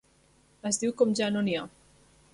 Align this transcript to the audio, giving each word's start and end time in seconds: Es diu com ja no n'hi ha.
Es 0.69 0.81
diu 0.85 0.95
com 1.03 1.13
ja 1.21 1.29
no 1.37 1.47
n'hi 1.49 1.57
ha. 1.61 1.65